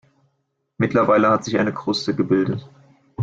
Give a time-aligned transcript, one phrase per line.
[0.79, 2.67] Mittlerweile hat sich eine Kruste gebildet.